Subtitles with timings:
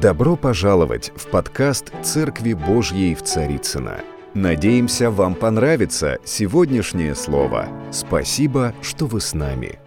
[0.00, 3.98] Добро пожаловать в подкаст «Церкви Божьей в Царицыно».
[4.32, 7.66] Надеемся, вам понравится сегодняшнее слово.
[7.90, 9.80] Спасибо, что вы с нами.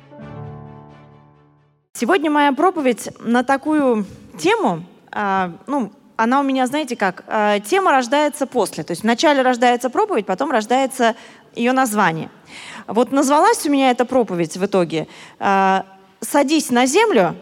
[1.93, 4.05] Сегодня моя проповедь на такую
[4.37, 4.83] тему,
[5.13, 8.83] а, ну, она у меня, знаете как, а, тема рождается после.
[8.83, 11.15] То есть вначале рождается проповедь, потом рождается
[11.55, 12.29] ее название.
[12.85, 15.07] Вот назвалась у меня эта проповедь в итоге
[15.39, 15.85] а,
[16.19, 17.33] «Садись на землю,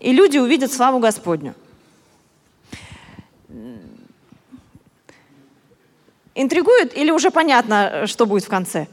[0.00, 1.54] и люди увидят славу Господню».
[6.38, 8.88] Интригует или уже понятно, что будет в конце?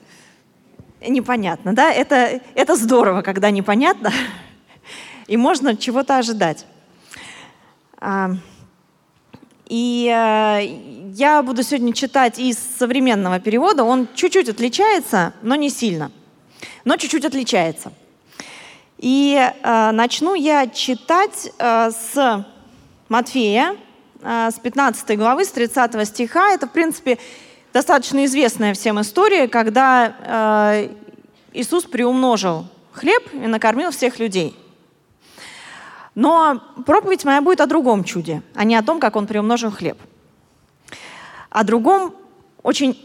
[1.05, 1.91] Непонятно, да?
[1.91, 4.13] Это, это здорово, когда непонятно,
[5.27, 6.65] и можно чего-то ожидать.
[7.97, 8.31] А,
[9.67, 13.83] и э, я буду сегодня читать из современного перевода.
[13.83, 16.13] Он чуть-чуть отличается, но не сильно.
[16.85, 17.91] Но чуть-чуть отличается.
[18.99, 22.45] И э, начну я читать э, с
[23.09, 23.77] Матфея, Э,
[24.23, 26.53] с 15 главы, с 30 стиха.
[26.53, 27.19] Это, в принципе,
[27.73, 30.15] достаточно известная всем история, когда
[30.85, 30.89] э,
[31.53, 34.55] Иисус приумножил хлеб и накормил всех людей.
[36.15, 39.97] Но проповедь моя будет о другом чуде, а не о том, как он приумножил хлеб.
[41.49, 42.13] О другом
[42.61, 42.97] очень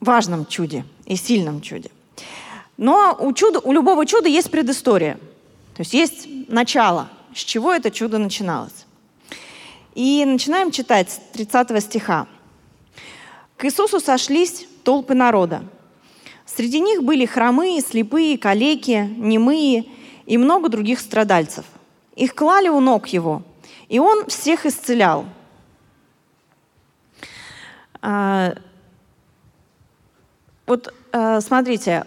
[0.00, 1.90] важном чуде и сильном чуде.
[2.78, 5.14] Но у, чуда, у любого чуда есть предыстория.
[5.74, 8.86] То есть есть начало, с чего это чудо начиналось.
[9.94, 12.26] И начинаем читать с 30 стиха.
[13.56, 15.64] «К Иисусу сошлись толпы народа.
[16.46, 19.84] Среди них были хромые, слепые, калеки, немые
[20.26, 21.64] и много других страдальцев.
[22.14, 23.42] Их клали у ног Его,
[23.88, 25.26] и Он всех исцелял».
[28.02, 28.54] А,
[30.66, 32.06] вот а, смотрите,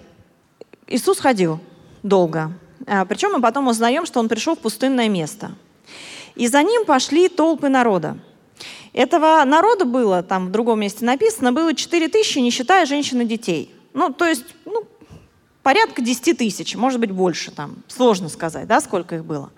[0.88, 1.60] Иисус ходил
[2.02, 2.52] долго.
[2.88, 5.52] А, причем мы потом узнаем, что Он пришел в пустынное место–
[6.36, 8.18] и за ним пошли толпы народа.
[8.94, 13.26] Этого народа было, там в другом месте написано, было 4 тысячи, не считая женщин и
[13.26, 13.74] детей.
[13.94, 14.84] Ну, то есть, ну,
[15.64, 17.78] порядка 10 тысяч, может быть, больше там.
[17.88, 19.52] Сложно сказать, да, сколько их было.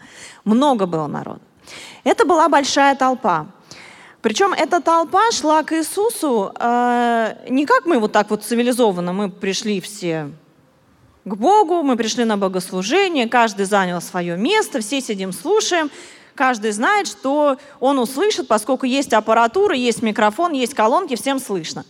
[0.46, 1.42] Много было народа.
[2.04, 3.48] Это была большая толпа.
[4.22, 9.30] Причем эта толпа шла к Иисусу э, не как мы вот так вот цивилизованно, мы
[9.30, 10.32] пришли все
[11.26, 15.92] к Богу, мы пришли на богослужение, каждый занял свое место, все сидим, слушаем
[16.36, 21.86] каждый знает, что он услышит, поскольку есть аппаратура, есть микрофон, есть колонки, всем слышно.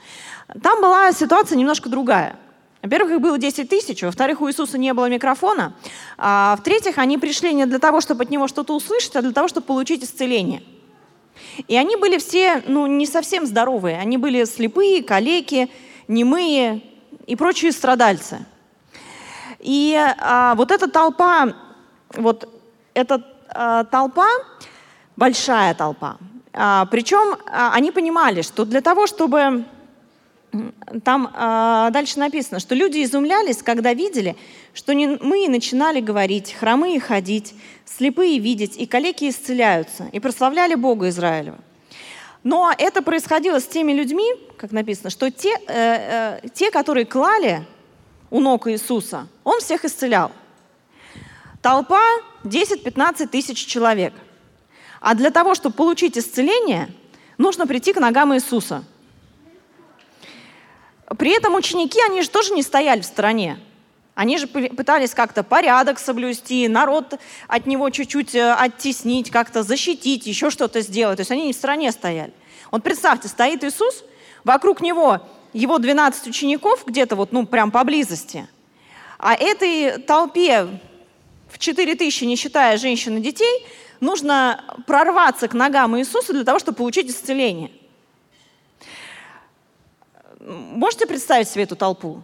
[0.61, 2.37] Там была ситуация немножко другая.
[2.81, 5.73] Во-первых, их было 10 тысяч, во-вторых, у Иисуса не было микрофона,
[6.19, 9.47] а в-третьих, они пришли не для того, чтобы от него что-то услышать, а для того,
[9.47, 10.61] чтобы получить исцеление.
[11.67, 13.97] И они были все, ну, не совсем здоровые.
[13.99, 15.69] Они были слепые, калеки,
[16.07, 16.81] немые
[17.25, 18.45] и прочие страдальцы.
[19.59, 21.55] И а, вот эта толпа,
[22.13, 22.47] вот
[22.93, 23.25] этот
[23.91, 24.27] толпа,
[25.15, 26.17] большая толпа.
[26.53, 29.65] А, причем а, они понимали, что для того, чтобы
[31.03, 34.37] там э, дальше написано, что люди изумлялись, когда видели,
[34.73, 37.53] что мы начинали говорить, хромые ходить,
[37.83, 41.57] слепые видеть, и калеки исцеляются, и прославляли Бога Израилева.
[42.43, 44.25] Но это происходило с теми людьми,
[44.57, 47.65] как написано, что те, э, э, те которые клали
[48.29, 50.31] у ног Иисуса, Он всех исцелял.
[51.65, 51.99] Толпа
[52.43, 54.13] 10-15 тысяч человек.
[55.01, 56.93] А для того, чтобы получить исцеление,
[57.39, 58.83] нужно прийти к ногам Иисуса.
[61.17, 63.57] При этом ученики, они же тоже не стояли в стороне.
[64.13, 70.51] Они же пытались как-то порядок соблюсти, народ от него чуть-чуть э, оттеснить, как-то защитить, еще
[70.51, 71.17] что-то сделать.
[71.17, 72.31] То есть они не в стороне стояли.
[72.69, 74.03] Вот представьте, стоит Иисус,
[74.43, 75.19] вокруг него
[75.51, 78.47] его 12 учеников где-то вот, ну, прям поблизости.
[79.17, 80.67] А этой толпе
[81.49, 83.65] в 4 тысячи, не считая женщин и детей,
[83.99, 87.71] нужно прорваться к ногам Иисуса для того, чтобы получить исцеление.
[90.39, 92.21] Можете представить себе эту толпу?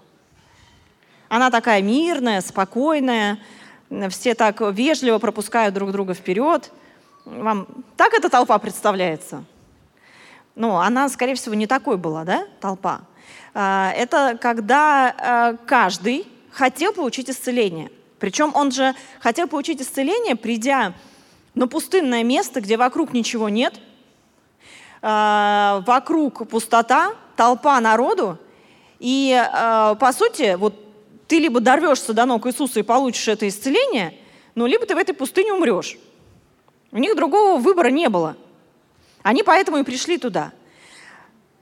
[1.29, 3.39] Она такая мирная, спокойная,
[4.09, 6.71] все так вежливо пропускают друг друга вперед.
[7.25, 7.67] Вам
[7.97, 9.45] так эта толпа представляется?
[10.55, 13.01] Ну, она, скорее всего, не такой была, да, толпа.
[13.53, 17.89] А, это когда а, каждый хотел получить исцеление–
[18.21, 20.93] причем он же хотел получить исцеление, придя
[21.55, 23.79] на пустынное место, где вокруг ничего нет,
[25.01, 28.37] э, вокруг пустота, толпа народу,
[28.99, 30.75] и, э, по сути, вот
[31.27, 34.13] ты либо дорвешься до ног Иисуса и получишь это исцеление,
[34.53, 35.97] ну, либо ты в этой пустыне умрешь.
[36.91, 38.37] У них другого выбора не было.
[39.23, 40.51] Они поэтому и пришли туда.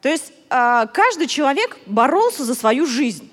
[0.01, 3.31] То есть э, каждый человек боролся за свою жизнь.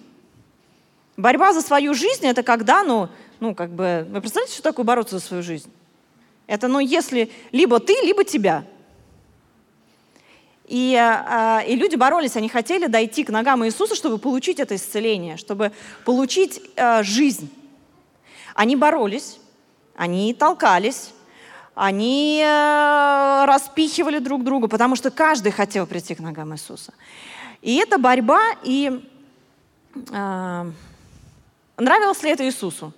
[1.17, 3.09] Борьба за свою жизнь– это когда, ну,
[3.41, 5.71] ну, как бы, вы представляете, что такое бороться за свою жизнь?
[6.47, 8.65] Это, ну, если либо ты, либо тебя.
[10.67, 15.37] И, э, и люди боролись, они хотели дойти к ногам Иисуса, чтобы получить это исцеление,
[15.37, 15.73] чтобы
[16.05, 17.51] получить э, жизнь.
[18.55, 19.39] Они боролись,
[19.95, 21.13] они толкались,
[21.75, 26.93] они э, распихивали друг друга, потому что каждый хотел прийти к ногам Иисуса.
[27.63, 29.03] И эта борьба, и
[30.13, 30.73] э,
[31.77, 32.93] нравилось ли это Иисусу?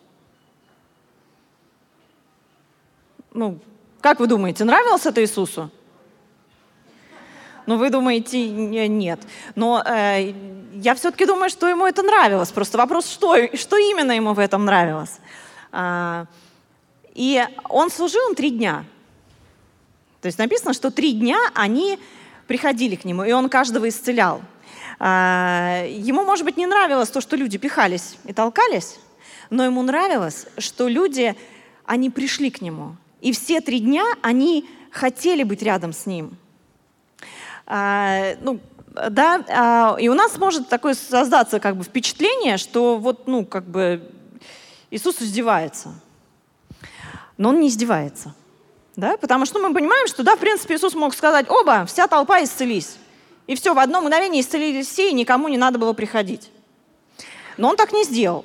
[3.33, 3.59] Ну,
[4.01, 5.71] как вы думаете, нравилось это Иисусу?
[7.67, 9.21] Ну, вы думаете, нет.
[9.55, 10.33] Но э,
[10.75, 12.51] я все-таки думаю, что ему это нравилось.
[12.51, 15.19] Просто вопрос, что, что именно ему в этом нравилось.
[15.71, 16.25] А,
[17.15, 18.85] и он служил им три дня.
[20.23, 21.99] То есть написано, что три дня они
[22.47, 24.41] приходили к нему, и он каждого исцелял.
[24.99, 28.99] А, ему, может быть, не нравилось то, что люди пихались и толкались,
[29.51, 31.37] но ему нравилось, что люди,
[31.85, 32.97] они пришли к нему.
[33.21, 36.37] И все три дня они хотели быть рядом с ним.
[37.67, 38.61] А, ну,
[39.11, 43.65] да, а, и у нас может такое создаться как бы впечатление, что вот, ну, как
[43.65, 44.03] бы
[44.91, 45.95] Иисус издевается.
[47.37, 48.35] Но он не издевается.
[48.97, 49.17] Да?
[49.17, 52.97] Потому что мы понимаем, что, да, в принципе, Иисус мог сказать, оба, вся толпа исцелись.
[53.49, 56.51] И все, в одно мгновение исцелились все, и никому не надо было приходить.
[57.57, 58.45] Но он так не сделал.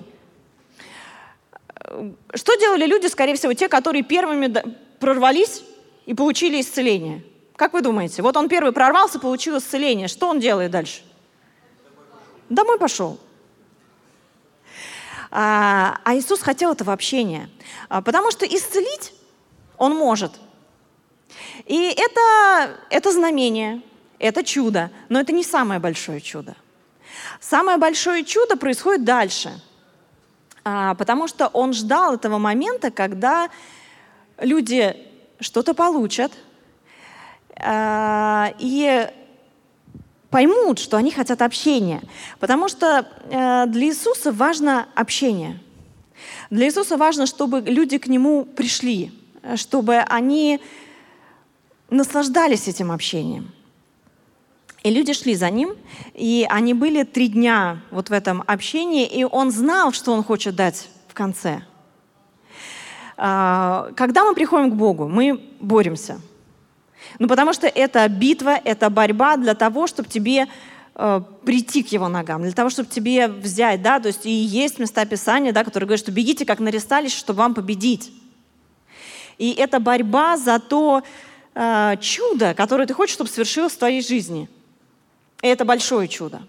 [2.33, 4.51] Что делали люди, скорее всего, те, которые первыми
[4.99, 5.61] прорвались
[6.05, 7.21] и получили исцеление?
[7.57, 8.21] Как вы думаете?
[8.21, 10.07] Вот он первый прорвался, получил исцеление.
[10.07, 11.03] Что он делает дальше?
[12.49, 13.19] Домой пошел.
[15.31, 17.49] А, а Иисус хотел этого общения.
[17.89, 19.11] А, потому что исцелить
[19.77, 20.31] Он может.
[21.65, 23.81] И это, это знамение,
[24.19, 26.55] это чудо, но это не самое большое чудо.
[27.39, 29.59] Самое большое чудо происходит дальше,
[30.63, 33.49] а, потому что Он ждал этого момента, когда
[34.39, 34.95] люди
[35.39, 36.31] что-то получат,
[37.55, 39.07] и
[40.33, 42.01] поймут, что они хотят общения.
[42.39, 45.59] Потому что э, для Иисуса важно общение.
[46.49, 49.11] Для Иисуса важно, чтобы люди к Нему пришли,
[49.55, 50.59] чтобы они
[51.91, 53.52] наслаждались этим общением.
[54.83, 55.75] И люди шли за ним,
[56.13, 60.55] и они были три дня вот в этом общении, и он знал, что он хочет
[60.55, 61.63] дать в конце.
[63.15, 66.19] А, когда мы приходим к Богу, мы боремся–
[67.19, 70.47] ну, потому что это битва, это борьба для того, чтобы тебе
[70.95, 74.79] э, прийти к его ногам, для того, чтобы тебе взять, да, то есть и есть
[74.79, 78.11] места Писания, да, которые говорят, что бегите как на ресталище, чтобы вам победить.
[79.37, 81.03] И это борьба за то
[81.53, 84.49] э, чудо, которое ты хочешь, чтобы свершилось в твоей жизни.
[85.43, 86.41] И это большое чудо.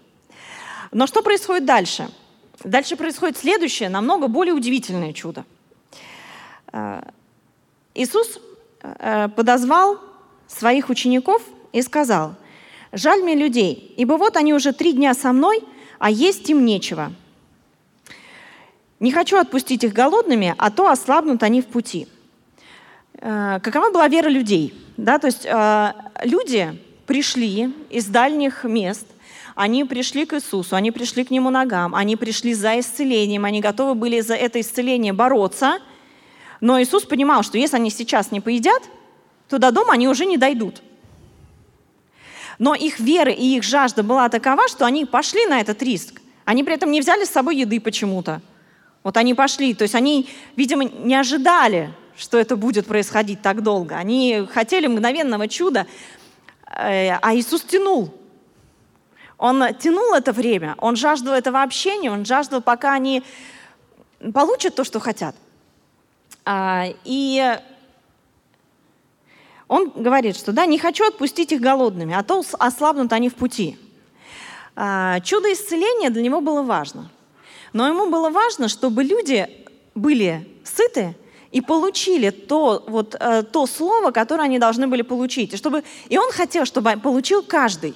[0.91, 2.09] Но что происходит дальше?
[2.63, 5.43] Дальше происходит следующее, намного более удивительное чудо.
[6.71, 7.01] Э,
[7.93, 8.39] Иисус
[8.81, 9.99] э, подозвал
[10.47, 11.41] своих учеников
[11.73, 12.35] и сказал,
[12.93, 15.61] «Жаль мне людей, ибо вот они уже три дня со мной,
[15.99, 17.11] а есть им нечего.
[19.01, 22.07] Не хочу отпустить их голодными, а то ослабнут они в пути».
[23.15, 24.73] Э, какова была вера людей?
[24.95, 25.45] Да, то есть
[26.23, 29.05] люди пришли из дальних мест,
[29.55, 33.95] они пришли к Иисусу, они пришли к Нему ногам, они пришли за исцелением, они готовы
[33.95, 35.79] были за это исцеление бороться,
[36.59, 38.83] но Иисус понимал, что если они сейчас не поедят,
[39.49, 40.81] то до дома они уже не дойдут.
[42.57, 46.21] Но их вера и их жажда была такова, что они пошли на этот риск.
[46.45, 48.41] Они при этом не взяли с собой еды почему-то.
[49.03, 53.95] Вот они пошли, то есть они, видимо, не ожидали, что это будет происходить так долго.
[53.97, 55.85] Они хотели мгновенного чуда,
[56.75, 58.13] а Иисус тянул.
[59.37, 63.23] Он тянул это время, он жаждал этого общения, он жаждал, пока они
[64.33, 65.35] получат то, что хотят.
[66.45, 67.59] А, и
[69.67, 73.77] он говорит, что да, не хочу отпустить их голодными, а то ослабнут они в пути.
[74.75, 77.09] А, чудо исцеления для него было важно.
[77.73, 79.49] Но ему было важно, чтобы люди
[79.95, 81.15] были сыты
[81.55, 85.53] и получили то, вот, э, то слово, которое они должны были получить.
[85.53, 87.93] И, чтобы, и он хотел, чтобы получил каждый.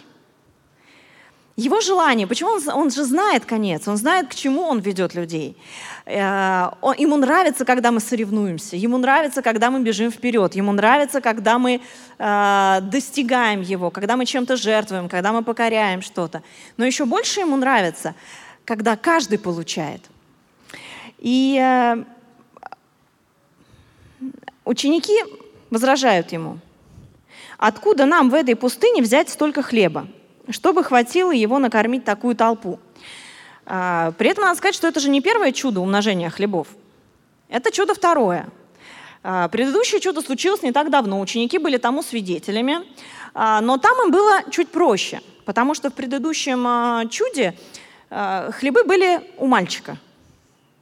[1.58, 5.58] Его желание, почему он, он же знает конец, он знает, к чему он ведет людей.
[6.06, 11.60] Э, ему нравится, когда мы соревнуемся, ему нравится, когда мы бежим вперед, ему нравится, когда
[11.60, 11.82] мы
[12.18, 16.44] э, достигаем его, когда мы чем-то жертвуем, когда мы покоряем что-то.
[16.78, 18.13] Но еще больше ему нравится,
[18.63, 20.01] когда каждый получает.
[21.18, 22.06] И э,
[24.70, 25.18] ученики
[25.70, 26.60] возражают ему,
[27.58, 30.08] откуда нам в этой пустыне взять столько хлеба?
[30.50, 32.80] чтобы хватило его накормить такую толпу.
[33.66, 36.68] А, при этом надо сказать, что это же не первое чудо умножения хлебов.
[37.50, 38.50] Это чудо второе.
[39.24, 41.20] А, предыдущее чудо случилось не так давно.
[41.20, 42.80] Ученики были тому свидетелями.
[43.34, 47.56] А, но там им было чуть проще, потому что в предыдущем чуде
[48.10, 49.98] хлебы были у мальчика.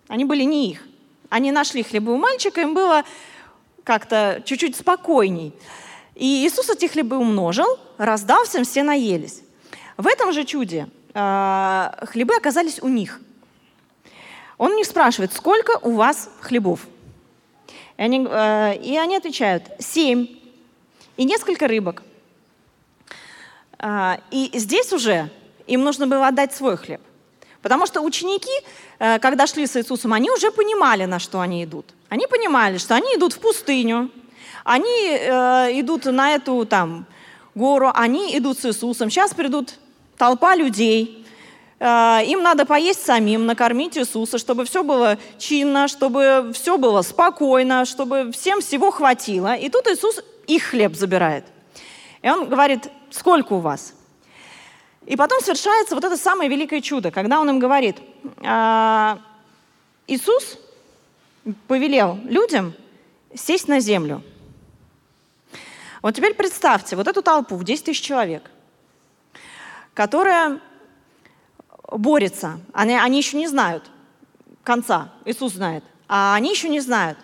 [0.07, 0.83] Они были не их.
[1.29, 3.03] Они нашли хлебы у мальчика, им было
[3.87, 5.53] как-то чуть-чуть спокойней.
[6.13, 9.43] И Иисус эти хлебы умножил, раздал всем, все наелись.
[9.95, 13.21] В этом же чуде хлебы оказались у них.
[14.57, 16.81] Он не спрашивает, сколько у вас хлебов?
[17.97, 20.27] И они, э, и они отвечают, семь
[21.15, 22.03] и несколько рыбок.
[23.79, 25.29] А, и здесь уже
[25.67, 27.01] им нужно было отдать свой хлеб.
[27.61, 28.63] Потому что ученики,
[28.99, 31.85] э, когда шли с Иисусом, они уже понимали, на что они идут.
[32.09, 34.09] Они понимали, что они идут в пустыню,
[34.63, 37.05] они э, идут на эту там
[37.55, 39.09] гору, они идут с Иисусом.
[39.09, 39.75] Сейчас придут
[40.17, 41.25] толпа людей,
[41.79, 41.85] э,
[42.25, 48.31] им надо поесть самим, накормить Иисуса, чтобы все было чинно, чтобы все было спокойно, чтобы
[48.31, 49.55] всем всего хватило.
[49.55, 51.45] И тут Иисус их хлеб забирает.
[52.21, 53.93] И он говорит, сколько у вас?
[55.05, 57.97] И потом совершается вот это самое великое чудо, когда он им говорит,
[58.43, 59.19] «А,
[60.07, 60.57] Иисус
[61.67, 62.73] повелел людям
[63.33, 64.23] сесть на землю.
[66.01, 68.49] Вот теперь представьте вот эту толпу в 10 тысяч человек,
[69.93, 70.59] которая
[71.91, 72.59] борется.
[72.73, 73.83] Они, они еще не знают
[74.63, 77.17] конца, Иисус знает, а они еще не знают.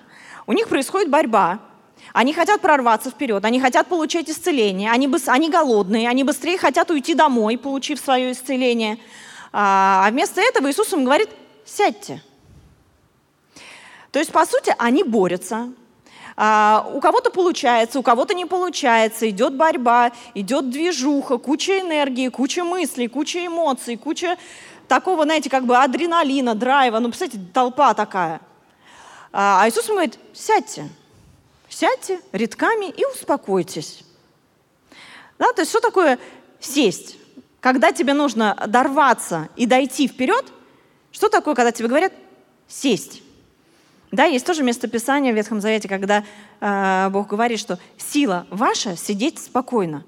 [0.47, 1.59] У них происходит борьба,
[2.13, 6.89] они хотят прорваться вперед, они хотят получать исцеление, они, быс- они голодные, они быстрее хотят
[6.89, 8.97] уйти домой, получив свое исцеление.
[9.51, 11.29] А, а вместо этого Иисус им говорит,
[11.65, 12.21] сядьте.
[14.13, 15.73] То есть, по сути, они борются.
[16.37, 22.63] А, у кого-то получается, у кого-то не получается, идет борьба, идет движуха, куча энергии, куча
[22.63, 24.37] мыслей, куча эмоций, куча
[24.87, 26.99] такого, знаете, как бы адреналина, драйва.
[26.99, 28.39] Ну, представляете, толпа такая.
[29.31, 30.89] А, а Иисус говорит, сядьте.
[31.67, 34.03] Сядьте редками и успокойтесь.
[35.39, 36.19] Да, то есть что такое
[36.59, 37.17] сесть?
[37.59, 40.45] Когда тебе нужно дорваться и дойти вперед,
[41.11, 42.13] что такое, когда тебе говорят
[42.67, 43.22] сесть?
[44.13, 46.23] Да, есть тоже местописание в Ветхом Завете, когда
[46.61, 50.05] э, Бог говорит, что сила ваша сидеть спокойно.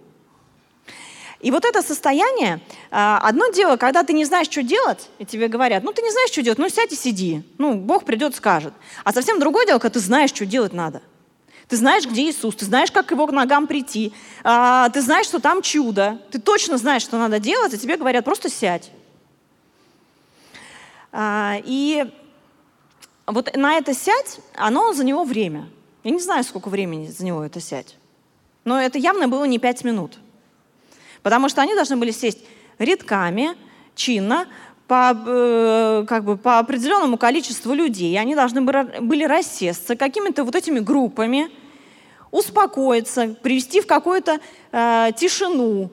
[1.39, 5.47] И вот это состояние, э, одно дело, когда ты не знаешь, что делать, и тебе
[5.47, 8.75] говорят, ну ты не знаешь, что делать, ну сядь и сиди, ну Бог придет, скажет.
[9.03, 11.01] А совсем другое дело, когда ты знаешь, что делать надо–
[11.67, 15.39] ты знаешь, где Иисус, ты знаешь, как его к ногам прийти, а, ты знаешь, что
[15.39, 18.91] там чудо, ты точно знаешь, что надо делать, и тебе говорят, просто сядь.
[21.11, 22.05] А, и
[23.27, 25.67] вот на это сядь, оно за него время.
[26.03, 27.95] Я не знаю, сколько времени за него это сядь.
[28.63, 30.17] Но это явно было не пять минут.
[31.23, 32.39] Потому что они должны были сесть
[32.77, 33.55] редками,
[33.95, 34.47] чинно,
[34.87, 40.79] по, э, как бы, по определенному количеству людей, они должны были рассесться какими-то вот этими
[40.79, 41.49] группами,
[42.29, 44.39] успокоиться, привести в какую-то
[44.71, 45.89] э, тишину,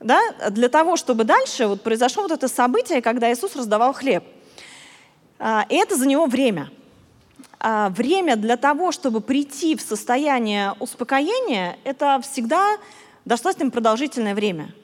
[0.00, 0.20] да,
[0.50, 4.24] для того, чтобы дальше вот произошло вот это событие, когда Иисус раздавал хлеб.
[5.40, 6.70] А, и это за него время.
[7.58, 12.76] А, время для того, чтобы прийти в состояние успокоения, это всегда
[13.24, 14.72] достаточно продолжительное время–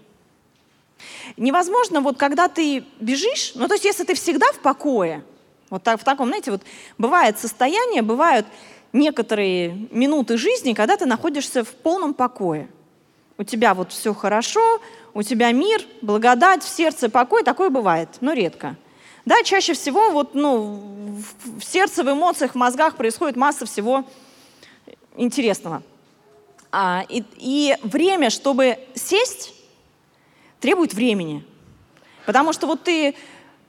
[1.36, 5.24] Невозможно, вот когда ты бежишь, ну то есть если ты всегда в покое,
[5.70, 6.62] вот так, в таком, знаете, вот
[6.98, 8.46] бывает состояние, бывают
[8.92, 12.68] некоторые минуты жизни, когда ты находишься в полном покое.
[13.38, 14.80] У тебя вот все хорошо,
[15.12, 18.76] у тебя мир, благодать, в сердце покой, такое бывает, но редко.
[19.26, 20.80] Да, чаще всего вот, ну,
[21.58, 24.04] в сердце, в эмоциях, в мозгах происходит масса всего
[25.16, 25.82] интересного.
[26.72, 29.52] А, и, и время, чтобы сесть
[30.60, 31.44] требует времени.
[32.24, 33.14] Потому что вот ты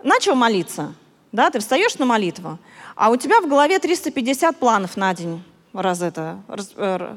[0.04, 0.94] начал молиться,
[1.32, 2.58] да, ты встаешь на молитву,
[2.96, 7.16] а у тебя в голове 350 планов на день раз это раз, э,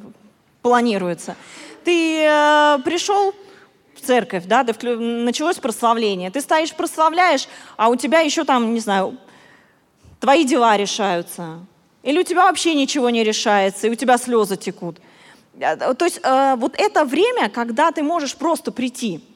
[0.63, 1.37] планируется.
[1.85, 3.35] Ты э, пришел
[4.01, 9.17] церковь, да, ты началось прославление, ты стоишь, прославляешь, а у тебя еще там, не знаю,
[10.19, 11.61] твои дела решаются.
[12.03, 14.99] Или у тебя вообще ничего не решается, и у тебя слезы текут.
[15.59, 19.23] Э, то есть э, вот это время, когда ты можешь просто прийти–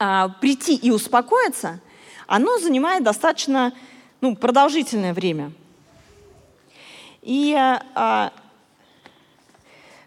[0.00, 1.80] а, прийти и успокоиться,
[2.28, 3.74] оно занимает достаточно
[4.20, 5.50] ну, продолжительное время.
[7.22, 8.32] И а,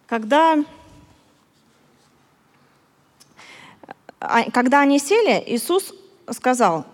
[0.08, 0.64] когда,
[3.82, 3.94] а,
[4.54, 5.94] когда они сели, Иисус
[6.30, 6.86] сказал,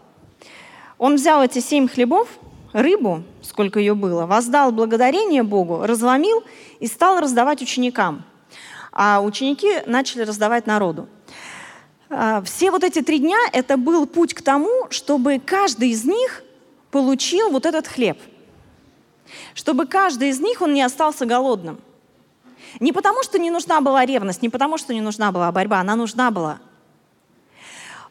[0.97, 2.29] Он взял эти семь хлебов,
[2.73, 6.43] рыбу, сколько ее было, воздал благодарение Богу, разломил
[6.79, 8.23] и стал раздавать ученикам.
[8.91, 11.07] А ученики начали раздавать народу.
[12.09, 16.43] А, все вот эти три дня это был путь к тому, чтобы каждый из них
[16.89, 18.17] получил вот этот хлеб.
[19.53, 21.79] Чтобы каждый из них, он не остался голодным.
[22.79, 25.95] Не потому, что не нужна была ревность, не потому, что не нужна была борьба, она
[25.95, 26.59] нужна была.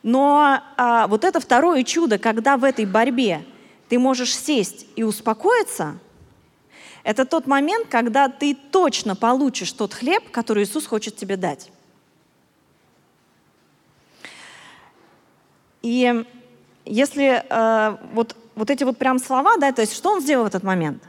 [0.07, 3.45] Но а, вот это второе чудо, когда в этой борьбе
[3.89, 5.99] ты можешь сесть и успокоиться,
[7.03, 11.73] это тот момент, когда ты точно получишь тот хлеб, который Иисус хочет тебе дать.
[15.83, 16.25] И
[16.85, 20.47] если э, вот, вот эти вот прям слова, да, то есть что он сделал в
[20.47, 21.03] этот момент?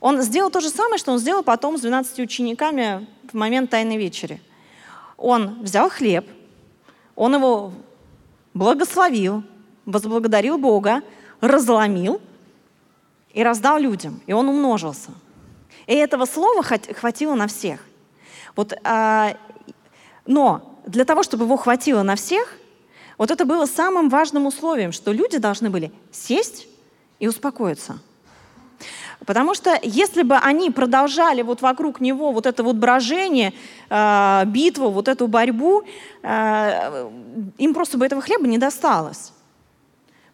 [0.00, 3.96] Он сделал то же самое, что он сделал потом с 12 учениками в момент Тайной
[3.96, 4.42] вечери.
[5.16, 6.28] Он взял хлеб,
[7.16, 7.72] он его
[8.54, 9.42] благословил,
[9.86, 11.02] возблагодарил Бога,
[11.40, 12.20] разломил
[13.32, 15.10] и раздал людям, и он умножился.
[15.86, 17.80] И этого слова хватило на всех.
[18.54, 19.36] Вот, а,
[20.26, 22.56] но для того, чтобы его хватило на всех,
[23.18, 26.66] вот это было самым важным условием, что люди должны были сесть
[27.18, 27.98] и успокоиться.
[29.26, 33.52] Потому что если бы они продолжали вот вокруг него вот это вот брожение,
[33.88, 35.84] э, битву, вот эту борьбу,
[36.22, 37.10] э,
[37.58, 39.32] им просто бы этого хлеба не досталось.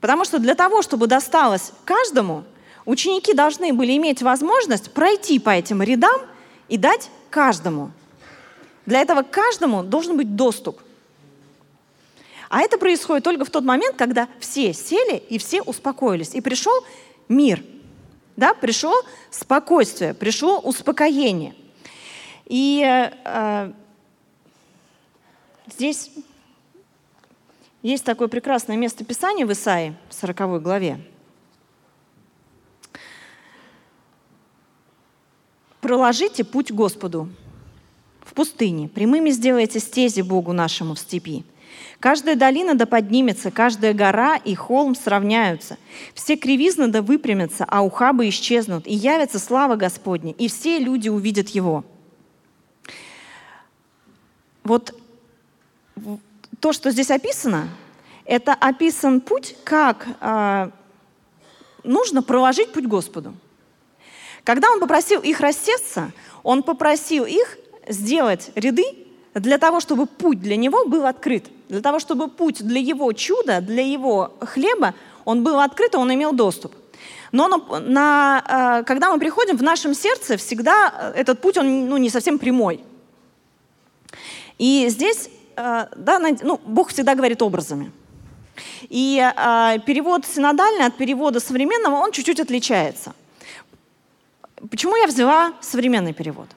[0.01, 2.45] Потому что для того, чтобы досталось каждому,
[2.87, 6.21] ученики должны были иметь возможность пройти по этим рядам
[6.69, 7.91] и дать каждому.
[8.87, 10.81] Для этого каждому должен быть доступ.
[12.49, 16.35] А это происходит только в тот момент, когда все сели и все успокоились.
[16.35, 16.73] И пришел
[17.29, 17.63] мир.
[18.39, 18.55] Да?
[18.55, 18.95] Пришло
[19.33, 21.57] спокойствие, пришло успокоение.
[22.47, 23.73] И э,
[25.67, 26.13] здесь
[27.83, 31.01] есть такое прекрасное место Писания в Исаии, в 40 главе.
[35.81, 37.29] «Проложите путь Господу
[38.21, 41.45] в пустыне, прямыми сделайте стези Богу нашему в степи.
[42.01, 45.79] Каждая долина да поднимется, каждая гора и холм сравняются.
[46.15, 51.49] Все кривизны да выпрямятся, а ухабы исчезнут, и явится слава Господня, и все люди увидят
[51.49, 51.85] Его.
[54.63, 54.95] Вот
[56.61, 57.69] то, что здесь описано,
[58.25, 60.71] это описан путь, как э,
[61.83, 63.35] нужно проложить путь Господу.
[64.45, 67.59] Когда он попросил их рассесться, он попросил их
[67.89, 72.81] сделать ряды для того, чтобы путь для него был открыт, для того, чтобы путь для
[72.81, 76.75] его чуда, для его хлеба, он был открыт, он имел доступ.
[77.33, 81.89] Но на, на, э, когда мы приходим, в нашем сердце всегда э, этот путь, он
[81.89, 82.83] ну, не совсем прямой.
[84.57, 87.93] И здесь, э, да, ну, Бог всегда говорит образами.
[88.89, 89.19] И
[89.87, 93.15] перевод синодальный от перевода современного, он чуть-чуть отличается.
[94.71, 96.49] Почему я взяла современный перевод?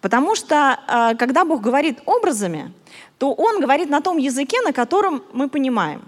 [0.00, 2.72] Потому что, э, когда Бог говорит образами,
[3.18, 6.02] то Он говорит на том языке, на котором мы понимаем.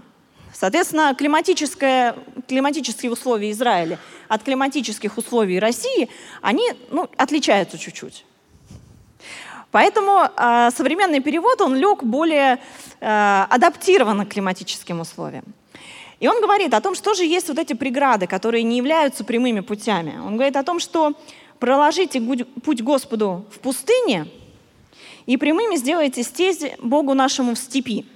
[0.52, 2.16] Соответственно, климатическое,
[2.48, 3.98] климатические условия Израиля
[4.28, 6.08] от климатических условий России,
[6.42, 8.24] они ну, отличаются чуть-чуть.
[9.70, 12.58] Поэтому э, современный перевод, он лег более
[13.00, 15.44] э, адаптированно к климатическим условиям.
[16.20, 19.60] И он говорит о том, что же есть вот эти преграды, которые не являются прямыми
[19.60, 20.18] путями.
[20.18, 21.12] Он говорит о том, что
[21.58, 24.28] проложите путь Господу в пустыне
[25.26, 28.06] и прямыми сделайте стези Богу нашему в степи.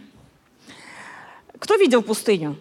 [1.59, 2.57] Кто видел пустыню?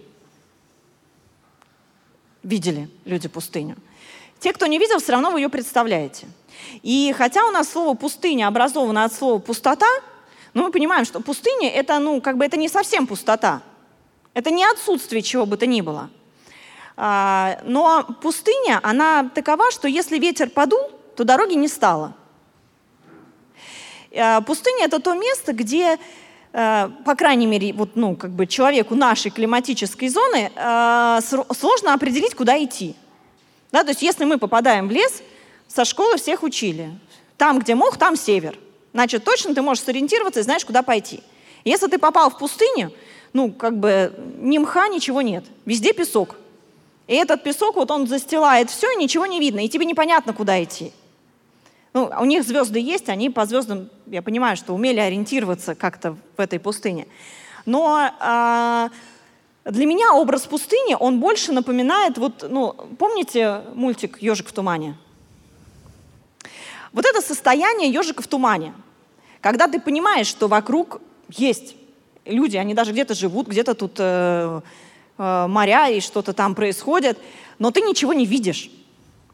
[2.43, 3.77] Видели люди пустыню.
[4.39, 6.27] Те, кто не видел, все равно вы ее представляете.
[6.81, 9.87] И хотя у нас слово «пустыня» образовано от слова «пустота»,
[10.53, 13.61] но мы понимаем, что пустыня— это, ну, как бы это не совсем пустота.
[14.33, 16.09] Это не отсутствие чего бы то ни было—
[16.97, 22.13] но пустыня, она такова, что если ветер подул, то дороги не стало.
[24.15, 25.97] А, пустыня– это то место, где,
[26.53, 30.51] а, по крайней мере, вот, ну, как бы человеку нашей климатической зоны
[31.53, 32.95] сложно определить, куда идти.
[33.71, 35.23] Да, то есть если мы попадаем в лес,
[35.67, 36.91] со школы всех учили.
[37.37, 38.59] Там, где мох, там север.
[38.93, 41.21] Значит, точно ты можешь сориентироваться и знаешь, куда пойти.
[41.63, 42.91] Если ты попал в пустыню,
[43.31, 45.45] ну, как бы ни мха, ничего нет.
[45.65, 46.35] Везде песок.
[47.11, 50.63] И этот песок, вот он застилает все, и ничего не видно, и тебе непонятно, куда
[50.63, 50.93] идти.
[51.93, 56.39] Ну, у них звезды есть, они по звездам, я понимаю, что умели ориентироваться как-то в
[56.39, 57.07] этой пустыне.
[57.65, 58.89] Но а,
[59.65, 64.95] для меня образ пустыни, он больше напоминает, вот, ну, помните мультик «Ежик в тумане»?
[66.93, 68.73] Вот это состояние ежика в тумане,
[69.41, 71.75] когда ты понимаешь, что вокруг есть
[72.23, 74.61] люди, они даже где-то живут, где-то тут э,
[75.17, 77.19] Э, моря и что-то там происходит,
[77.59, 78.71] но ты ничего не видишь.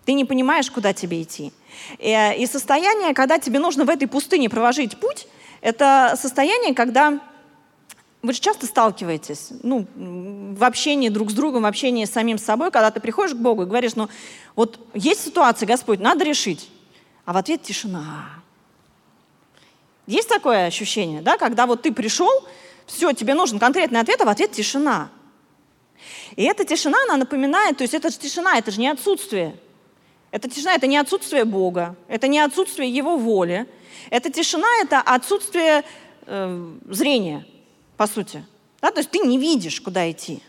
[0.06, 1.54] Ты не понимаешь, куда тебе идти.
[2.00, 5.28] И, э, и состояние, когда тебе нужно в этой пустыне проложить путь,
[5.62, 7.20] это состояние, когда
[8.22, 12.72] вы же часто сталкиваетесь, ну, в общении друг с другом, в общении с самим собой,
[12.72, 14.10] когда ты приходишь к Богу и говоришь, ну,
[14.56, 16.70] вот есть ситуация, Господь, надо решить.
[17.26, 18.30] А в ответ тишина.
[20.08, 22.32] Есть такое ощущение, да, когда вот ты пришел,
[22.86, 25.10] все, тебе нужен конкретный ответ, а в ответ тишина.
[26.36, 29.56] И эта тишина, она напоминает, то есть это же тишина, это же не отсутствие.
[30.32, 33.68] Это тишина, это не отсутствие Бога, это не отсутствие Его воли.
[34.10, 35.84] Это тишина, это отсутствие
[36.26, 37.46] э, зрения,
[37.96, 38.46] по сути.
[38.82, 38.92] Да?
[38.92, 40.42] То есть ты не видишь, куда идти.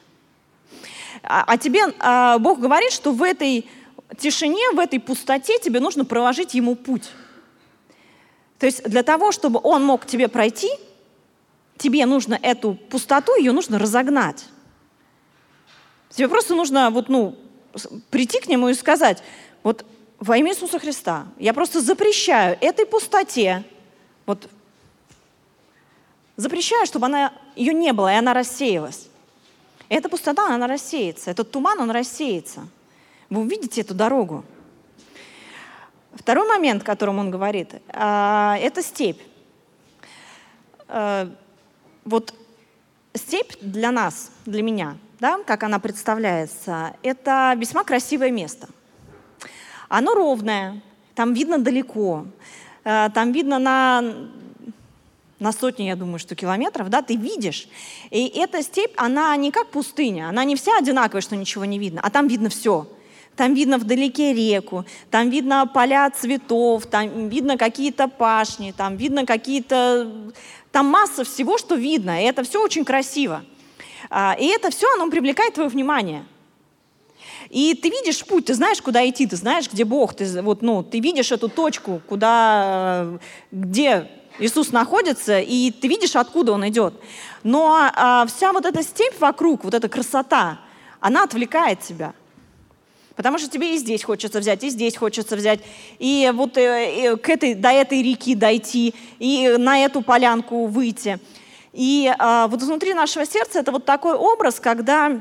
[1.22, 3.66] А, а тебе а, Бог говорит, что в этой
[4.18, 7.10] тишине, в этой пустоте тебе нужно проложить Ему путь.
[8.58, 10.70] То есть для того, чтобы Он мог тебе пройти,
[11.76, 14.44] тебе нужно эту пустоту, ее нужно разогнать.
[16.10, 17.36] Тебе просто нужно вот, ну,
[18.10, 19.22] прийти к Нему и сказать,
[19.62, 19.84] вот
[20.18, 23.64] во имя Иисуса Христа я просто запрещаю этой пустоте,
[24.26, 24.48] вот
[26.36, 29.08] запрещаю, чтобы она, ее не было, и она рассеялась.
[29.88, 32.68] И эта пустота, она рассеется, этот туман, он рассеется.
[33.30, 34.44] Вы увидите эту дорогу.
[36.14, 39.20] Второй момент, о котором он говорит, а, это степь.
[40.88, 41.30] А,
[42.04, 42.34] вот
[43.14, 48.68] степь для нас, для меня, да, как она представляется, это весьма красивое место.
[49.88, 50.82] Оно ровное,
[51.14, 52.26] там видно далеко,
[52.84, 54.02] а, там видно на,
[55.38, 57.68] на сотни, я думаю, что километров, да, ты видишь.
[58.10, 62.00] И эта степь, она не как пустыня, она не вся одинаковая, что ничего не видно,
[62.02, 62.86] а там видно все–
[63.38, 70.12] там видно вдалеке реку, там видно поля цветов, там видно какие-то пашни, там видно какие-то...
[70.72, 73.44] Там масса всего, что видно, и это все очень красиво.
[74.10, 76.24] А, и это все, оно привлекает твое внимание.
[77.50, 80.82] И ты видишь путь, ты знаешь, куда идти, ты знаешь, где Бог, ты, вот, ну,
[80.82, 83.18] ты видишь эту точку, куда,
[83.50, 86.94] где Иисус находится, и ты видишь, откуда Он идет.
[87.42, 90.60] Но а, вся вот эта степь вокруг, вот эта красота,
[91.00, 92.14] она отвлекает тебя–
[93.18, 95.58] Потому что тебе и здесь хочется взять, и здесь хочется взять,
[95.98, 101.18] и вот э, к этой, до этой реки дойти, и на эту полянку выйти.
[101.72, 105.20] И а, вот внутри нашего сердца это вот такой образ, когда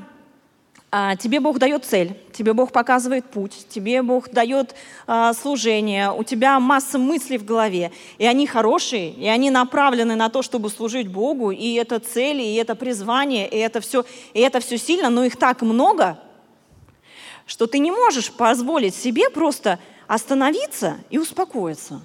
[0.89, 4.73] а, тебе Бог дает цель, тебе Бог показывает путь, тебе Бог дает
[5.05, 10.29] а, служение, у тебя масса мыслей в голове, и они хорошие, и они направлены на
[10.29, 14.61] то, чтобы служить Богу, и это цели, и это призвание, и это все, и это
[14.61, 16.19] все сильно, но их так много,
[17.45, 22.01] что ты не можешь позволить себе просто остановиться и успокоиться.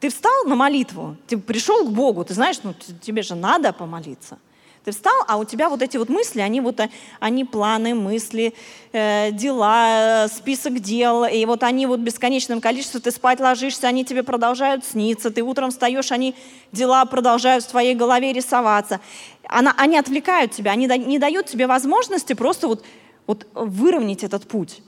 [0.00, 4.38] Ты встал на молитву, ты пришел к Богу, ты знаешь, ну тебе же надо помолиться.
[4.82, 6.80] Ты встал, а у тебя вот эти вот мысли, они вот,
[7.18, 8.54] они планы, мысли,
[8.92, 14.22] э, дела, список дел, и вот они вот бесконечным количеством, ты спать ложишься, они тебе
[14.22, 16.34] продолжают сниться, ты утром встаешь, они,
[16.72, 19.00] дела продолжают в твоей голове рисоваться.
[19.46, 22.82] Она, они отвлекают тебя, они не дают тебе возможности просто вот
[23.30, 24.82] вот выровнять этот путь.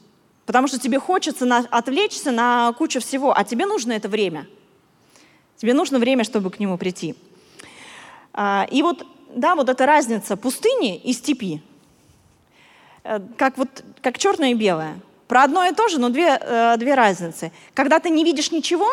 [0.47, 4.49] Потому что тебе хочется на, отвлечься на кучу всего, а тебе нужно это время.
[5.63, 7.15] Тебе нужно время, чтобы к нему прийти.
[8.33, 11.63] А, и вот, да, вот эта разница пустыни и степи,
[13.05, 14.99] э, как, вот, как черное и белое.
[15.29, 17.53] Про одно и то же, но две, э, две разницы.
[17.75, 18.89] Когда ты не видишь ничего,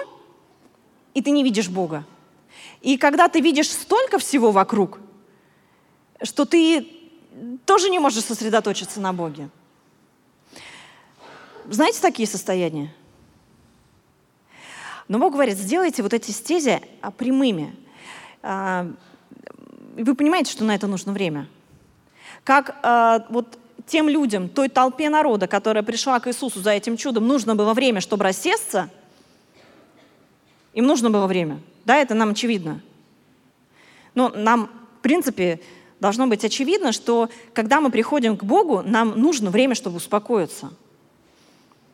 [1.15, 2.05] и ты не видишь Бога.
[2.81, 4.99] И когда ты видишь столько всего вокруг,
[6.21, 6.87] что ты
[7.65, 9.49] тоже не можешь сосредоточиться на Боге.
[11.65, 12.93] Знаете такие состояния?
[15.09, 17.75] Но Бог говорит, сделайте вот эти стези а, прямыми.
[18.43, 18.87] А,
[19.97, 21.47] вы понимаете, что на это нужно время.
[22.43, 27.27] Как а, вот тем людям, той толпе народа, которая пришла к Иисусу за этим чудом,
[27.27, 28.91] нужно было время, чтобы рассесться,
[30.73, 31.59] им нужно было время.
[31.85, 32.79] Да, это нам очевидно.
[34.13, 34.69] Но нам,
[34.99, 35.59] в принципе,
[35.99, 40.71] должно быть очевидно, что когда мы приходим к Богу, нам нужно время, чтобы успокоиться.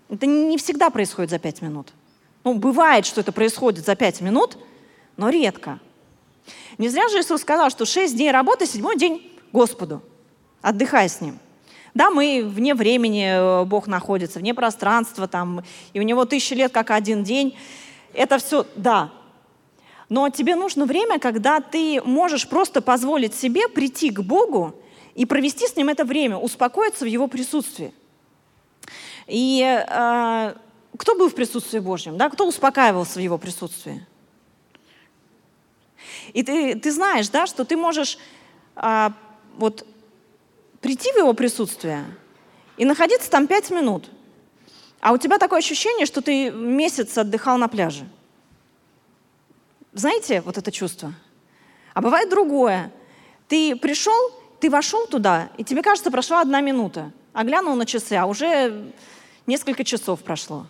[0.09, 1.93] Это не всегда происходит за пять минут.
[2.45, 4.57] Ну, бывает, что это происходит за пять минут,
[5.17, 5.79] но редко.
[6.77, 10.03] Не зря же Иисус сказал, что шесть дней работы, седьмой день Господу.
[10.61, 11.39] Отдыхай с Ним.
[11.95, 16.71] Да, мы вне времени э, Бог находится, вне пространства, там, и у Него тысячи лет,
[16.71, 17.57] как один день.
[18.13, 19.11] Это все, да,
[20.07, 24.75] но тебе нужно время, когда ты можешь просто позволить себе прийти к Богу
[25.15, 27.91] и провести с Ним это время, успокоиться в Его присутствии.
[29.25, 30.53] И э,
[30.97, 32.17] кто был в присутствии Божьем?
[32.17, 32.29] Да?
[32.29, 34.05] Кто успокаивался в Его присутствии?
[36.33, 38.17] И ты, ты знаешь, да, что ты можешь
[38.75, 39.09] э,
[39.57, 39.85] вот,
[40.81, 42.05] прийти в Его присутствие
[42.77, 44.09] и находиться там пять минут,
[44.99, 48.07] а у тебя такое ощущение, что ты месяц отдыхал на пляже.
[49.93, 51.13] Знаете вот это чувство?
[51.93, 52.91] А бывает другое.
[53.47, 58.13] Ты пришел, ты вошел туда, и тебе кажется, прошла одна минута, а глянул на часы,
[58.13, 58.91] а уже
[59.45, 60.65] несколько часов прошло.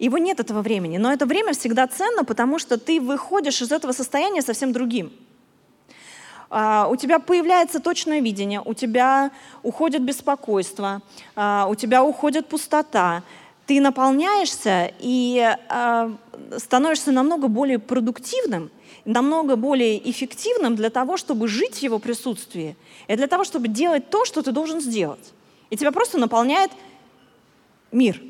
[0.00, 3.92] Его нет этого времени, но это время всегда ценно, потому что ты выходишь из этого
[3.92, 5.12] состояния совсем другим.
[6.48, 9.30] А, у тебя появляется точное видение, у тебя
[9.62, 11.02] уходит беспокойство,
[11.36, 13.22] а, у тебя уходит пустота,
[13.66, 16.16] ты наполняешься и а,
[16.56, 18.70] становишься намного более продуктивным,
[19.04, 22.74] намного более эффективным для того, чтобы жить в его присутствии,
[23.06, 25.34] и для того, чтобы делать то, что ты должен сделать.
[25.68, 26.70] И тебя просто наполняет
[27.92, 28.20] мир.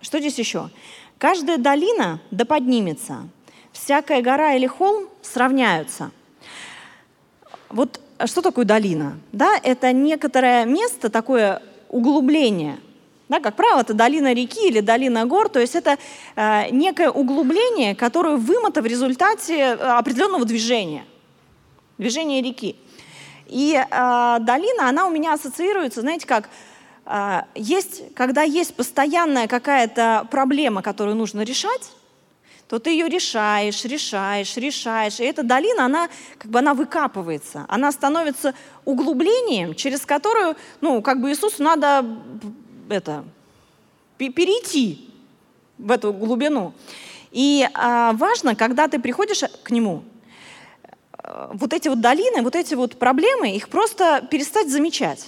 [0.00, 0.70] Что здесь еще?
[1.18, 3.28] Каждая долина да поднимется,
[3.72, 6.10] всякая гора или холм сравняются.
[7.70, 9.18] Вот что такое долина?
[9.32, 12.78] Да, это некоторое место, такое углубление.
[13.28, 15.96] Да, как правило, это долина реки или долина гор, то есть это
[16.36, 21.06] э, некое углубление, которое вымото в результате определенного движения,
[21.96, 22.76] движения реки.
[23.46, 26.50] И э, долина, она у меня ассоциируется, знаете, как
[27.54, 31.90] есть, когда есть постоянная какая-то проблема, которую нужно решать,
[32.68, 35.20] то ты ее решаешь, решаешь, решаешь.
[35.20, 41.20] И эта долина, она как бы она выкапывается, она становится углублением, через которую, ну, как
[41.20, 42.04] бы Иисусу надо
[42.88, 43.24] это,
[44.16, 45.10] перейти
[45.78, 46.72] в эту глубину.
[47.30, 50.04] И а, важно, когда ты приходишь к Нему,
[51.18, 55.26] э, вот эти вот долины, вот эти вот проблемы, их просто перестать замечать.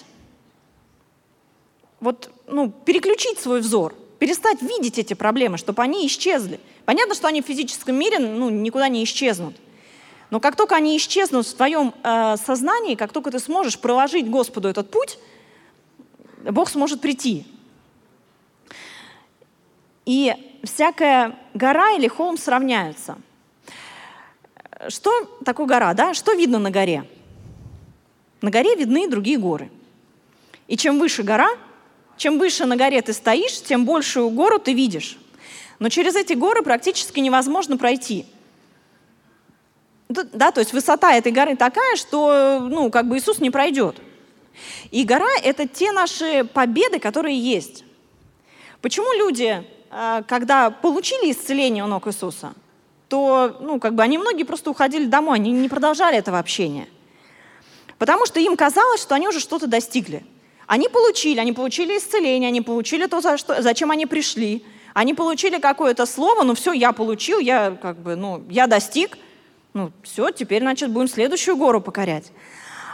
[2.07, 7.42] Вот, ну, переключить свой взор, перестать видеть эти проблемы, чтобы они исчезли– Понятно, что они
[7.42, 9.57] в физическом мире ну, никуда не исчезнут.
[10.31, 14.69] Но как только они исчезнут в твоем э, сознании, как только ты сможешь проложить Господу
[14.69, 15.19] этот путь,
[16.45, 17.45] Бог сможет прийти.
[20.05, 23.19] И всякая гора или холм сравняются.
[24.88, 25.11] Что
[25.45, 25.92] такое гора?
[25.95, 26.14] Да?
[26.14, 27.05] Что видно на горе?
[28.42, 29.73] На горе видны другие горы.
[30.69, 31.49] И чем выше гора,
[32.16, 35.18] чем выше на горе ты стоишь, тем большую гору ты видишь.
[35.79, 38.26] Но через эти горы практически невозможно пройти.
[40.09, 43.96] Да, то есть высота этой горы такая, что ну, как бы Иисус не пройдет.
[44.90, 47.85] И гора— это те наши победы, которые есть.
[48.81, 52.55] Почему люди, а, когда получили исцеление у ног Иисуса,
[53.09, 56.88] то ну, как бы они многие просто уходили домой, они не продолжали этого общения.
[57.98, 60.24] Потому что им казалось, что они уже что-то достигли.
[60.66, 64.64] Они получили, они получили исцеление, они получили то, за что, зачем они пришли–
[64.96, 69.18] они получили какое-то слово, ну все, я получил, я как бы, ну, я достиг,
[69.74, 72.33] ну все, теперь, значит, будем следующую гору покорять.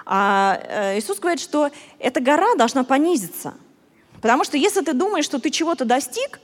[0.05, 3.55] А э, Иисус говорит, что эта гора должна понизиться.
[4.21, 6.41] Потому что если ты думаешь, что ты чего-то достиг,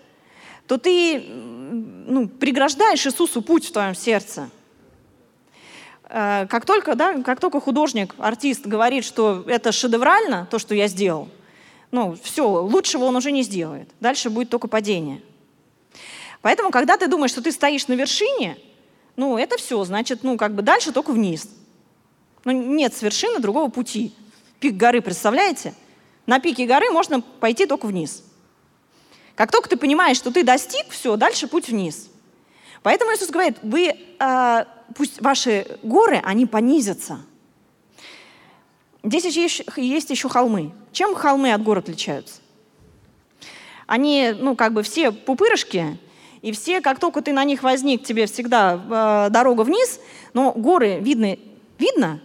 [0.69, 4.51] то ты ну, преграждаешь Иисусу путь в твоем сердце.
[6.09, 10.89] Э, как только, да, как только художник, артист говорит, что это шедеврально, то, что я
[10.89, 11.29] сделал,
[11.91, 13.89] ну, все, лучшего он уже не сделает.
[14.01, 15.23] Дальше будет только падение.
[16.41, 18.59] Поэтому, когда ты думаешь, что ты стоишь на вершине,
[19.17, 21.49] ну, это все, значит, ну, как бы дальше только вниз.
[22.45, 24.15] Ну, нет с вершины другого пути.
[24.61, 25.75] Пик горы, представляете?
[26.27, 28.23] На пике горы можно пойти только вниз.
[29.35, 32.09] Как только ты понимаешь, что ты достиг, все, дальше путь вниз.
[32.83, 34.65] Поэтому Иисус говорит, вы, э,
[34.95, 37.21] пусть ваши горы, они понизятся.
[39.03, 40.73] Здесь есть, есть еще холмы.
[40.93, 42.41] Чем холмы от гор отличаются?
[43.87, 45.99] Они, ну, как бы все пупырышки,
[46.43, 49.99] и все, как только ты на них возник, тебе всегда э, дорога вниз,
[50.35, 51.39] но горы видны,
[51.79, 52.21] видно,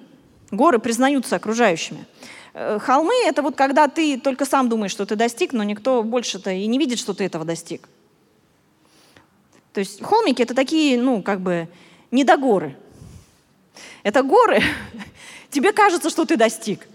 [0.52, 2.06] горы признаются окружающими.
[2.54, 6.52] Э, холмы— это вот когда ты только сам думаешь, что ты достиг, но никто больше-то
[6.52, 7.90] и не видит, что ты этого достиг.
[9.74, 11.68] То есть холмики— это такие, ну, как бы,
[12.14, 12.78] недогоры.
[14.04, 14.62] Это горы,
[15.50, 16.88] тебе кажется, что ты достиг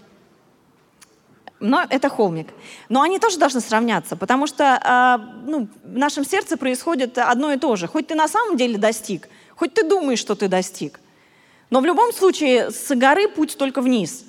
[1.59, 2.47] но это холмик.
[2.87, 7.57] Но они тоже должны сравняться, потому что э, ну, в нашем сердце происходит одно и
[7.57, 7.87] то же.
[7.87, 10.99] Хоть ты на самом деле достиг, хоть ты думаешь, что ты достиг.
[11.69, 14.25] Но в любом случае с горы путь только вниз.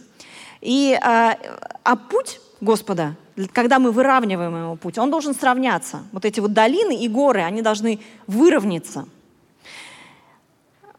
[0.60, 3.16] И, э, а путь Господа,
[3.52, 6.02] когда мы выравниваем его путь, он должен сравняться.
[6.12, 9.06] Вот эти вот долины и горы, они должны выровняться.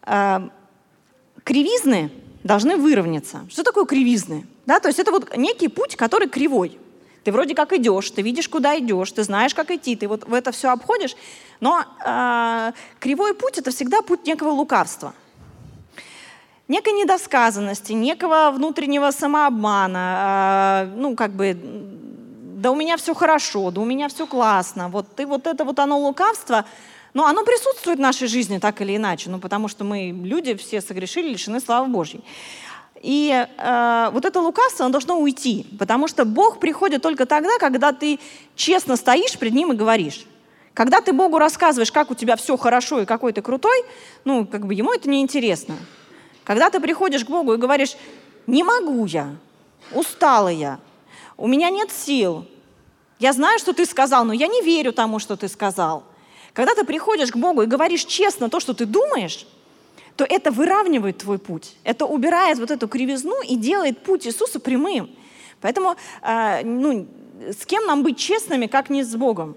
[0.06, 0.40] Э,
[1.44, 2.12] кривизны
[2.44, 3.46] должны выровняться.
[3.50, 4.46] Что такое кривизны?
[4.66, 6.80] Да, то есть это вот некий путь, который кривой.
[7.24, 10.34] Ты вроде как идешь, ты видишь, куда идешь, ты знаешь, как идти, ты вот в
[10.34, 11.16] это все обходишь,
[11.60, 15.14] но э, кривой путь это всегда путь некого лукавства,
[16.68, 21.56] некой недосказанности, некого внутреннего самообмана, э, ну как бы,
[22.56, 25.78] да у меня все хорошо, да у меня все классно, вот ты вот это вот
[25.78, 26.66] оно лукавство,
[27.14, 30.82] но оно присутствует в нашей жизни так или иначе, ну потому что мы люди все
[30.82, 32.24] согрешили, лишены славы Божьей.
[33.02, 37.94] И э, вот это лукавство, оно должно уйти, потому что Бог приходит только тогда, когда
[37.94, 38.20] ты
[38.56, 40.26] честно стоишь перед Ним и говоришь.
[40.74, 43.84] Когда ты Богу рассказываешь, как у тебя все хорошо и какой ты крутой,
[44.24, 45.76] ну, как бы ему это не интересно.
[46.44, 47.96] Когда ты приходишь к Богу и говоришь,
[48.48, 49.36] не могу я,
[49.94, 50.80] устала я,
[51.38, 52.46] у меня нет сил,
[53.20, 56.04] я знаю, что ты сказал, но я не верю тому, что ты сказал.
[56.54, 59.48] Когда ты приходишь к Богу и говоришь честно то, что ты думаешь,
[60.16, 61.76] то это выравнивает твой путь.
[61.84, 65.10] Это убирает вот эту кривизну и делает путь Иисуса прямым.
[65.62, 67.08] Поэтому э, ну,
[67.40, 69.56] с кем нам быть честными, как не с Богом?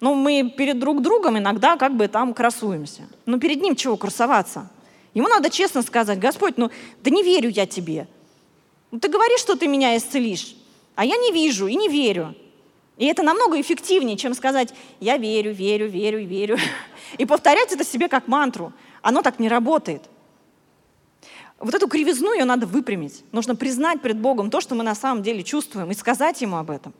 [0.00, 3.02] Ну, мы перед друг другом иногда как бы там красуемся.
[3.24, 4.68] Но перед Ним чего красоваться?
[5.14, 6.70] Ему надо честно сказать, Господь, ну
[7.02, 8.06] да не верю я тебе.
[8.90, 10.54] Ну, ты говоришь, что ты меня исцелишь,
[10.94, 12.34] а я не вижу и не верю.
[12.96, 16.56] И это намного эффективнее, чем сказать, я верю, верю, верю, верю.
[17.18, 18.72] И повторять это себе как мантру.
[19.02, 20.02] Оно так не работает.
[21.58, 23.24] Вот эту кривизну ее надо выпрямить.
[23.32, 26.70] Нужно признать перед Богом то, что мы на самом деле чувствуем, и сказать Ему об
[26.70, 26.92] этом.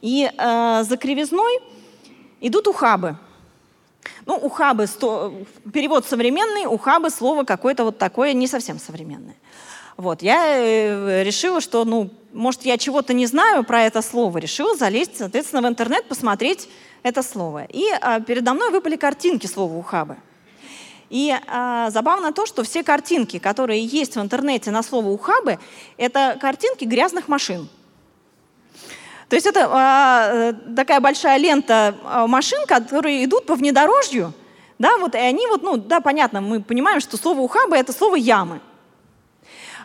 [0.00, 1.60] И э, за кривизной
[2.40, 3.16] идут ухабы.
[4.26, 5.34] Ну, ухабы, сто,
[5.72, 9.36] перевод современный, ухабы слово какое-то вот такое не совсем современное.
[9.98, 14.76] Вот, я э, решила, что, ну, может, я чего-то не знаю про это слово, решила
[14.76, 16.68] залезть, соответственно, в интернет, посмотреть
[17.02, 17.64] это слово.
[17.64, 20.16] И э, передо мной выпали картинки слова ухабы.
[21.10, 25.58] И э, забавно то, что все картинки, которые есть в интернете на слово ухабы,
[25.96, 27.68] это картинки грязных машин.
[29.28, 34.32] То есть это а, такая большая лента а, машин, которые идут по внедорожью,
[34.78, 38.14] да, вот, и они вот, ну, да, понятно, мы понимаем, что слово ухабы– это слово
[38.14, 38.60] ямы.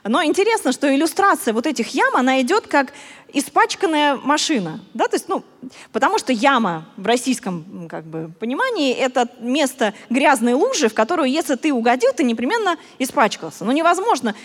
[0.04, 2.94] Но интересно, что иллюстрация вот этих ям, она идет как
[3.32, 5.44] испачканная машина, да, то есть, ну,
[5.92, 11.56] потому что яма в российском, как бы, понимании– это место грязной лужи, в которую, если
[11.56, 13.63] ты угодил, ты непременно испачкался.
[13.63, 14.36] Но невозможно,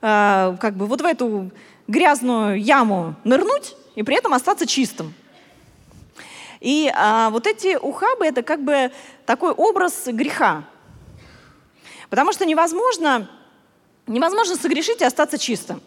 [0.00, 1.50] э, как бы, вот в эту
[1.88, 5.12] грязную яму нырнуть, и при этом остаться чистым.
[6.60, 8.92] И а, вот эти ухабы– это как бы
[9.26, 10.64] такой образ греха.
[12.08, 13.28] Потому что невозможно,
[14.08, 15.80] невозможно согрешить и остаться чистым.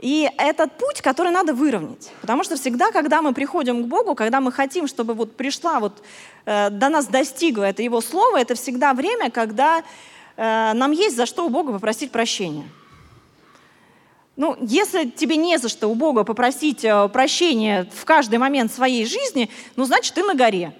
[0.00, 2.10] И этот путь, который надо выровнять.
[2.22, 6.02] Потому что всегда, когда мы приходим к Богу, когда мы хотим, чтобы вот пришла, вот
[6.46, 9.84] э, до нас достигло это Его Слово, это всегда время, когда
[10.36, 12.66] э, нам есть за что у Бога попросить прощения.
[14.36, 19.04] Ну, если тебе не за что у Бога попросить э, прощения в каждый момент своей
[19.04, 20.72] жизни, ну, значит, ты на горе.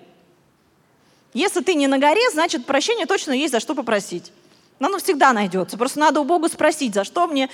[1.34, 4.32] Если ты не на горе, значит, прощения точно есть за что попросить.
[4.80, 5.78] Но оно всегда найдется.
[5.78, 7.48] Просто надо у Бога спросить, за что мне,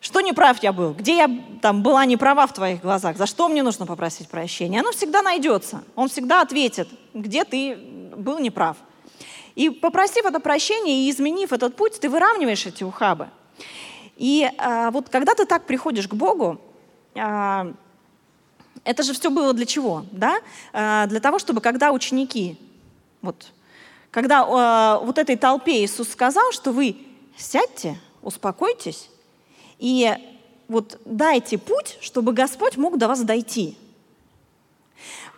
[0.00, 1.30] что неправ я был, где я
[1.62, 4.80] там была не права в твоих глазах, за что мне нужно попросить прощения.
[4.80, 5.82] Оно всегда найдется.
[5.94, 7.76] Он всегда ответит, где ты
[8.16, 8.76] был неправ.
[9.54, 13.28] И попросив это прощение и изменив этот путь, ты выравниваешь эти ухабы.
[14.16, 16.60] И а, вот когда ты так приходишь к Богу,
[17.14, 17.72] а,
[18.82, 20.04] это же все было для чего?
[20.10, 20.38] Да?
[20.72, 22.58] А, для того, чтобы когда ученики,
[23.22, 23.52] вот,
[24.10, 26.96] когда а, вот этой толпе Иисус сказал, что вы
[27.36, 29.08] сядьте, успокойтесь
[29.78, 30.14] и
[30.66, 33.76] вот дайте путь, чтобы Господь мог до вас дойти.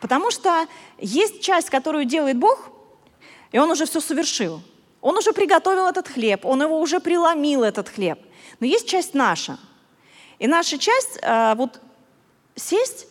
[0.01, 0.67] Потому что
[0.99, 2.71] есть часть, которую делает Бог,
[3.53, 4.63] и Он уже все совершил.
[5.01, 8.19] Он уже приготовил этот хлеб, Он его уже преломил, этот хлеб.
[8.61, 9.59] Но есть часть наша.
[10.39, 11.81] И наша часть э, вот
[12.57, 13.07] сесть,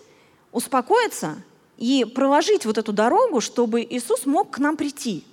[0.51, 1.41] успокоиться
[1.77, 5.23] и проложить вот эту дорогу, чтобы Иисус мог к нам прийти.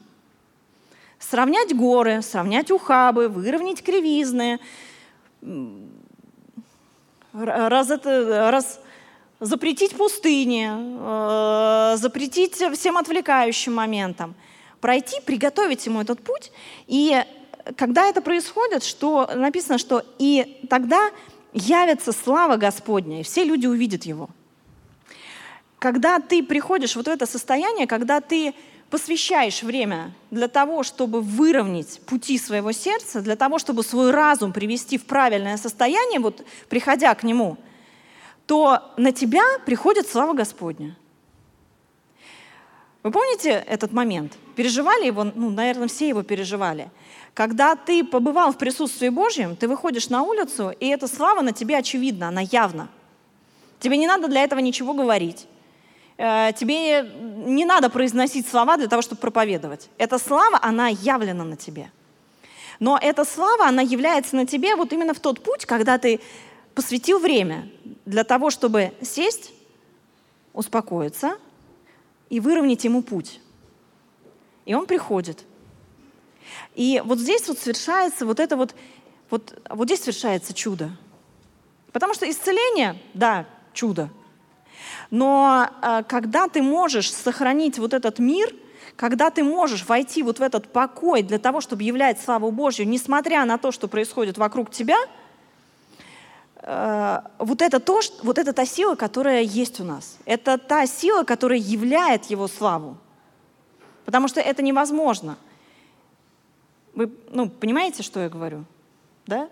[1.19, 4.61] Сравнять горы, сравнять ухабы, выровнять кривизны,
[7.33, 8.81] раз, это, раз,
[9.41, 14.35] запретить пустыне, э, запретить всем отвлекающим моментам,
[14.81, 16.53] пройти, приготовить ему этот путь.
[16.87, 17.23] И
[17.77, 21.11] когда это происходит, что написано, что и тогда
[21.53, 24.29] явится слава Господня, и все люди увидят его.
[25.87, 28.55] Когда ты приходишь вот в это состояние, когда ты
[28.91, 34.99] посвящаешь время для того, чтобы выровнять пути своего сердца, для того, чтобы свой разум привести
[34.99, 37.57] в правильное состояние, вот приходя к нему,
[38.49, 40.97] то на тебя приходит слава Господня.
[43.05, 44.33] Вы помните этот момент?
[44.57, 45.23] Переживали его?
[45.23, 46.91] Ну, наверное, все его переживали.
[47.33, 51.79] Когда ты побывал в присутствии Божьем, ты выходишь на улицу, и эта слава на тебе
[51.79, 52.89] очевидна, она явна.
[53.79, 55.47] Тебе не надо для этого ничего говорить.
[56.19, 57.03] Э, тебе
[57.47, 59.89] не надо произносить слова для того, чтобы проповедовать.
[59.99, 61.91] Эта слава, она явлена на тебе.
[62.79, 66.21] Но эта слава, она является на тебе вот именно в тот путь, когда ты
[66.75, 67.69] посвятил время
[68.05, 69.53] для того, чтобы сесть,
[70.53, 71.37] успокоиться
[72.29, 73.41] и выровнять ему путь.
[74.65, 75.45] И он приходит–
[76.75, 78.75] и вот здесь вот совершается вот это вот
[79.31, 80.91] Вот, вот здесь совершается чудо.
[81.93, 84.11] Потому что исцеление, да, чудо.
[85.11, 88.55] Но э, когда ты можешь сохранить вот этот мир,
[88.97, 93.45] когда ты можешь войти вот в этот покой для того, чтобы являть славу Божью, несмотря
[93.45, 94.97] на то, что происходит вокруг тебя,
[96.63, 100.17] э, вот это то, вот это та сила, которая есть у нас.
[100.25, 102.97] Это та сила, которая являет Его славу.
[104.05, 105.37] Потому что это невозможно.
[106.95, 108.65] Вы ну, понимаете, что я говорю?
[109.27, 109.49] Да?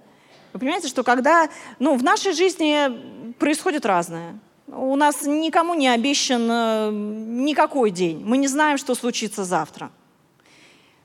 [0.53, 1.49] Вы понимаете, что когда
[1.79, 4.39] ну, в нашей жизни происходит разное.
[4.67, 8.23] У нас никому не обещан э, никакой день.
[8.25, 9.91] Мы не знаем, что случится завтра.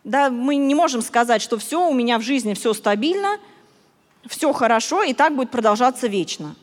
[0.03, 3.37] Да, мы не можем сказать, что все, у меня в жизни все стабильно,
[4.27, 6.55] все хорошо, и так будет продолжаться вечно.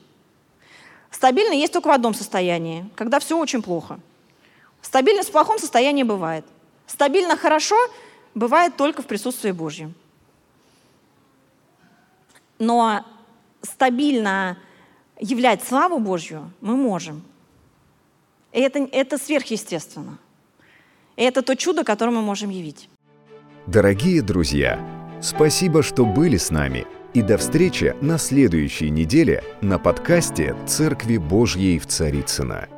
[1.10, 4.00] Стабильно есть только в одном состоянии, когда все очень плохо.
[4.80, 6.44] Стабильность в плохом состоянии бывает.
[6.86, 7.76] Стабильно хорошо
[8.34, 9.94] бывает только в присутствии Божьем.
[12.58, 13.04] Но
[13.62, 14.56] стабильно
[15.20, 17.22] являть славу Божью мы можем.
[18.52, 20.18] И это, это сверхъестественно.
[21.16, 22.88] И это то чудо, которое мы можем явить.
[23.66, 24.80] Дорогие друзья,
[25.20, 26.86] спасибо, что были с нами.
[27.14, 32.68] И до встречи на следующей неделе на подкасте «Церкви Божьей в Царицына.